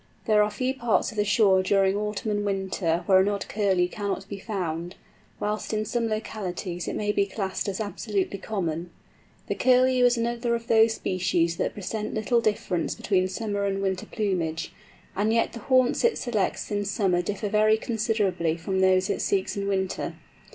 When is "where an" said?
3.05-3.29